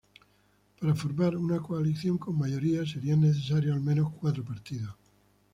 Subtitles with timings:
[0.79, 4.95] Para formar una coalición con mayoría serán necesarios al menos cuatro partidos.